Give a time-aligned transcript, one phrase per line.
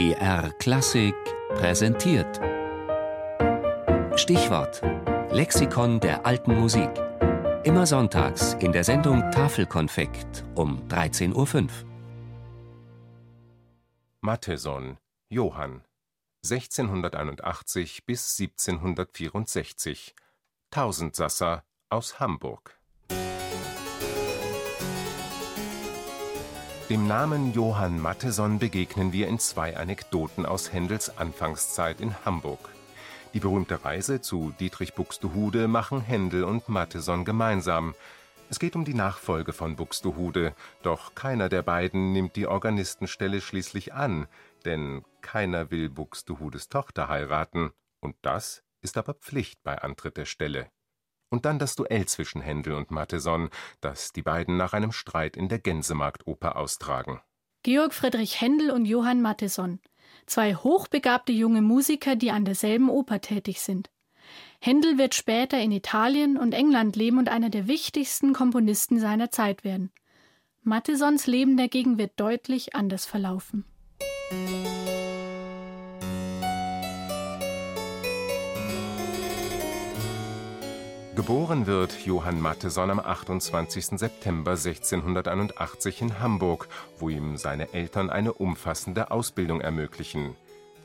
[0.00, 1.14] BR Klassik
[1.56, 2.40] präsentiert.
[4.18, 4.80] Stichwort:
[5.30, 6.88] Lexikon der alten Musik.
[7.64, 11.68] Immer sonntags in der Sendung Tafelkonfekt um 13.05 Uhr.
[14.22, 14.96] Matheson,
[15.28, 15.84] Johann
[16.44, 20.14] 1681 bis 1764
[20.70, 22.79] Tausendsasser aus Hamburg
[26.90, 32.68] Dem Namen Johann Matheson begegnen wir in zwei Anekdoten aus Händels Anfangszeit in Hamburg.
[33.32, 37.94] Die berühmte Reise zu Dietrich Buxtehude machen Händel und Matheson gemeinsam.
[38.48, 43.94] Es geht um die Nachfolge von Buxtehude, doch keiner der beiden nimmt die Organistenstelle schließlich
[43.94, 44.26] an,
[44.64, 50.72] denn keiner will Buxtehudes Tochter heiraten, und das ist aber Pflicht bei Antritt der Stelle
[51.30, 53.48] und dann das Duell zwischen Händel und Matheson,
[53.80, 57.20] das die beiden nach einem Streit in der Gänsemarktoper austragen.
[57.62, 59.80] Georg Friedrich Händel und Johann Matheson,
[60.26, 63.90] zwei hochbegabte junge Musiker, die an derselben Oper tätig sind.
[64.60, 69.64] Händel wird später in Italien und England leben und einer der wichtigsten Komponisten seiner Zeit
[69.64, 69.90] werden.
[70.62, 73.64] Mathesons Leben dagegen wird deutlich anders verlaufen.
[81.20, 83.98] Geboren wird Johann Matheson am 28.
[83.98, 86.66] September 1681 in Hamburg,
[86.98, 90.34] wo ihm seine Eltern eine umfassende Ausbildung ermöglichen.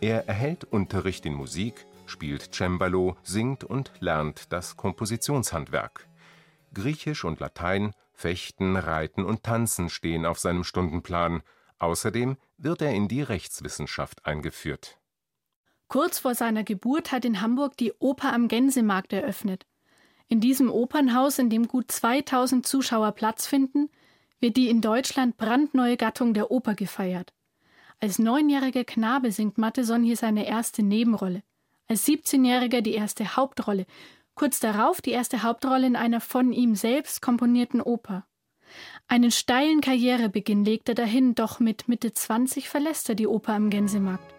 [0.02, 6.05] Er erhält Unterricht in Musik, spielt Cembalo, singt und lernt das Kompositionshandwerk.
[6.73, 11.44] Griechisch und Latein, Fechten, Reiten und Tanzen stehen auf seinem Stundenplan.
[11.80, 14.97] Außerdem wird er in die Rechtswissenschaft eingeführt.
[15.88, 19.66] Kurz vor seiner Geburt hat in Hamburg die Oper am Gänsemarkt eröffnet.
[20.28, 23.90] In diesem Opernhaus, in dem gut 2000 Zuschauer Platz finden,
[24.40, 27.34] wird die in Deutschland brandneue Gattung der Oper gefeiert.
[28.00, 31.44] Als neunjähriger Knabe singt Matheson hier seine erste Nebenrolle,
[31.88, 33.86] als 17-Jähriger die erste Hauptrolle,
[34.34, 38.26] kurz darauf die erste Hauptrolle in einer von ihm selbst komponierten Oper.
[39.08, 43.70] Einen steilen Karrierebeginn legt er dahin, doch mit Mitte 20 verlässt er die Oper am
[43.70, 44.33] Gänsemarkt.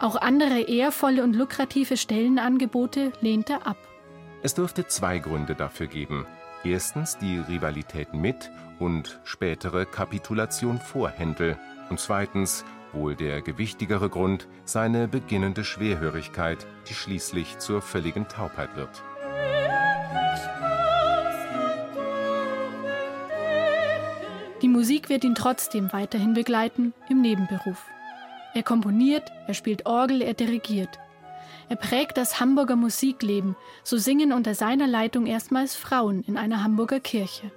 [0.00, 3.89] Auch andere ehrvolle und lukrative Stellenangebote lehnt er ab.
[4.42, 6.26] Es dürfte zwei Gründe dafür geben.
[6.64, 11.58] Erstens die Rivalität mit und spätere Kapitulation vor Händel.
[11.90, 19.02] Und zweitens, wohl der gewichtigere Grund, seine beginnende Schwerhörigkeit, die schließlich zur völligen Taubheit wird.
[24.62, 27.86] Die Musik wird ihn trotzdem weiterhin begleiten im Nebenberuf.
[28.54, 30.98] Er komponiert, er spielt Orgel, er dirigiert.
[31.70, 33.54] Er prägt das Hamburger Musikleben,
[33.84, 37.52] so singen unter seiner Leitung erstmals Frauen in einer Hamburger Kirche.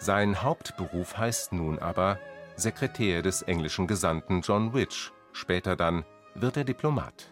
[0.00, 2.18] Sein Hauptberuf heißt nun aber
[2.56, 5.12] Sekretär des englischen Gesandten John Witch.
[5.32, 6.04] Später dann
[6.34, 7.30] wird er Diplomat.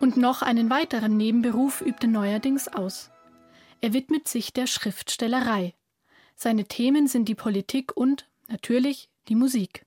[0.00, 3.10] Und noch einen weiteren Nebenberuf übt er neuerdings aus.
[3.82, 5.74] Er widmet sich der Schriftstellerei.
[6.34, 9.84] Seine Themen sind die Politik und, natürlich, die Musik.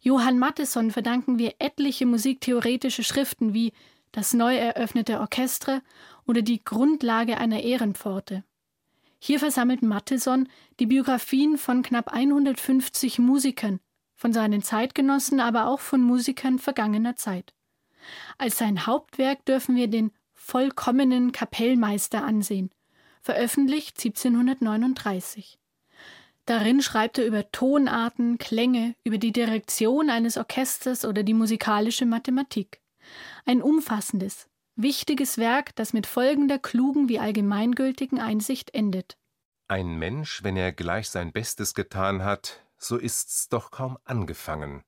[0.00, 3.74] Johann Matheson verdanken wir etliche musiktheoretische Schriften wie
[4.18, 5.80] das neu eröffnete Orchestre
[6.26, 8.42] oder die Grundlage einer Ehrenpforte.
[9.20, 10.48] Hier versammelt Matheson
[10.80, 13.78] die Biografien von knapp 150 Musikern,
[14.16, 17.54] von seinen Zeitgenossen, aber auch von Musikern vergangener Zeit.
[18.38, 22.72] Als sein Hauptwerk dürfen wir den vollkommenen Kapellmeister ansehen,
[23.20, 25.60] veröffentlicht 1739.
[26.44, 32.80] Darin schreibt er über Tonarten, Klänge, über die Direktion eines Orchesters oder die musikalische Mathematik.
[33.44, 39.18] Ein umfassendes, wichtiges Werk, das mit folgender klugen wie allgemeingültigen Einsicht endet.
[39.68, 44.82] Ein Mensch, wenn er gleich sein Bestes getan hat, so ist's doch kaum angefangen.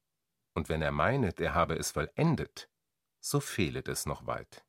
[0.55, 2.69] Und wenn er meinet, er habe es vollendet,
[3.21, 4.65] so fehlet es noch weit.